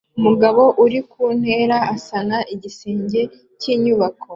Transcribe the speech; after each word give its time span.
Umugabo 0.17 0.63
uri 0.83 0.99
ku 1.09 1.23
ntera 1.39 1.77
asana 1.95 2.37
igisenge 2.53 3.21
cy'inyubako 3.59 4.25